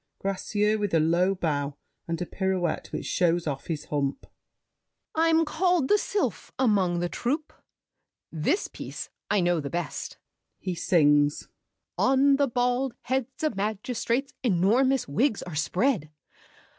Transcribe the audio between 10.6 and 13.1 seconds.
sings. "On the bald